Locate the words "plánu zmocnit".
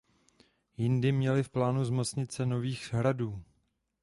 1.49-2.31